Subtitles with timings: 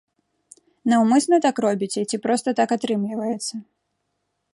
[0.93, 3.53] Наўмысна так робіце, ці проста так атрымліваецца?